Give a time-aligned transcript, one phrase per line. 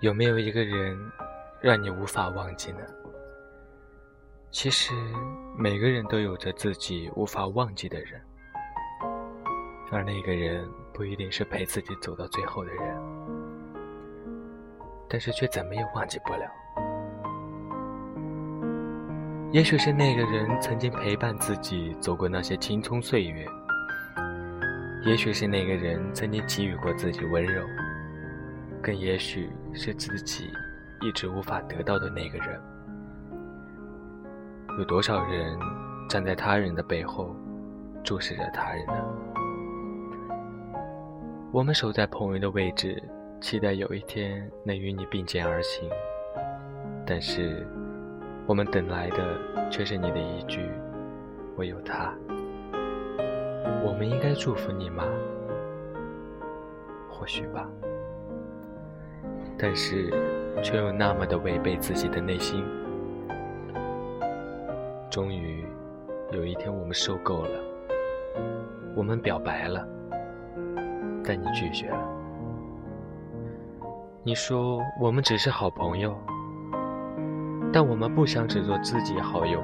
[0.00, 0.94] 有没有一个人
[1.60, 2.80] 让你无法忘记呢？
[4.50, 4.92] 其实
[5.56, 8.20] 每个人都有着自己无法忘记的人，
[9.90, 13.02] 而那个人不一定是陪自己走到最后的人，
[15.08, 16.46] 但是却怎么也忘记不了。
[19.50, 23.46] 也许是那个人曾经陪伴自己走过那些青葱岁月，
[25.06, 27.66] 也许是那个人曾经给予过自己温柔。
[28.86, 30.48] 更也许是自己
[31.00, 32.60] 一直无法得到的那个人。
[34.78, 35.58] 有多少人
[36.08, 37.34] 站在他人的背后，
[38.04, 38.94] 注视着他人呢？
[41.50, 43.02] 我们守在朋友的位置，
[43.40, 45.90] 期待有一天能与你并肩而行。
[47.04, 47.66] 但是，
[48.46, 50.70] 我们等来的却是你的一句
[51.58, 52.14] “我有他”。
[53.82, 55.02] 我们应该祝福你吗？
[57.10, 57.68] 或许吧。
[59.58, 60.10] 但是，
[60.62, 62.64] 却又那么的违背自己的内心。
[65.10, 65.64] 终于，
[66.30, 67.50] 有一天我们受够了，
[68.94, 69.86] 我们表白了，
[71.24, 71.98] 但你拒绝了。
[74.22, 76.14] 你说我们只是好朋友，
[77.72, 79.62] 但我们不想只做知己好友，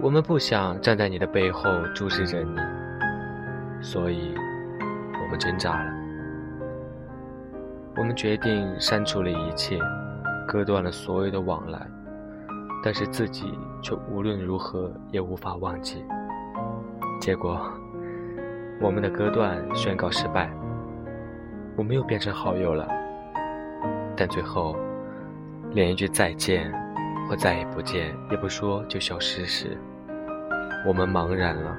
[0.00, 2.56] 我们不想站在你的背后注视着你，
[3.82, 4.34] 所以，
[5.20, 6.01] 我们挣扎了。
[7.94, 9.78] 我们决定删除了一切，
[10.48, 11.86] 割断了所有的往来，
[12.82, 16.02] 但是自己却无论如何也无法忘记。
[17.20, 17.60] 结果，
[18.80, 20.50] 我们的割断宣告失败，
[21.76, 22.88] 我们又变成好友了，
[24.16, 24.74] 但最后，
[25.72, 26.72] 连一句再见
[27.28, 29.78] 或再也不见也不说就消失时，
[30.86, 31.76] 我们茫然了。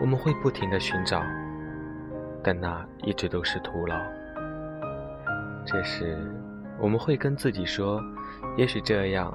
[0.00, 1.22] 我们会不停的寻找，
[2.42, 3.96] 但那一直都是徒劳。
[5.70, 6.16] 这时，
[6.80, 8.02] 我们会跟自己说
[8.56, 9.30] ：“也许这样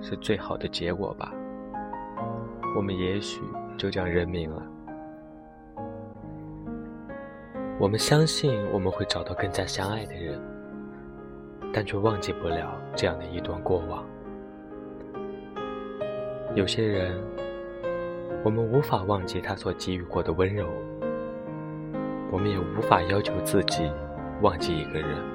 [0.00, 1.30] 是最好的结果吧。”
[2.74, 3.42] 我们也许
[3.76, 4.62] 就这样认命了。
[7.78, 10.40] 我们相信我们会找到更加相爱的人，
[11.70, 14.06] 但却忘记不了这样的一段过往。
[16.54, 17.22] 有些人，
[18.42, 20.66] 我们无法忘记他所给予过的温柔，
[22.32, 23.92] 我们也无法要求自己
[24.40, 25.33] 忘记一个人。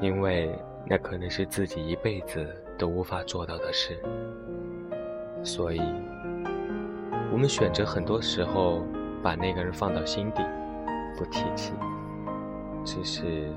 [0.00, 2.46] 因为那可能是自己一辈子
[2.76, 3.98] 都无法做到的事，
[5.42, 5.80] 所以，
[7.32, 8.84] 我们选择很多时候
[9.22, 10.44] 把那个人放到心底，
[11.16, 11.72] 不提起。
[12.84, 13.50] 只是，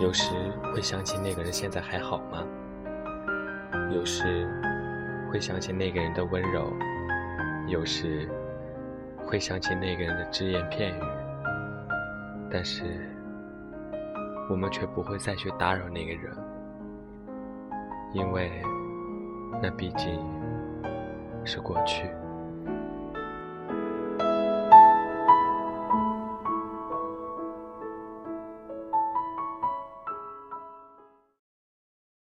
[0.00, 0.34] 有时
[0.74, 2.44] 会想起那个人现在还好吗？
[3.94, 4.48] 有时，
[5.30, 6.64] 会想起那个人的温柔；
[7.68, 8.28] 有时，
[9.24, 11.02] 会想起那个人的只言片语。
[12.50, 13.08] 但是。
[14.52, 16.36] 我们却不会再去打扰那个人，
[18.12, 18.52] 因为
[19.62, 20.22] 那毕竟
[21.42, 22.04] 是过去。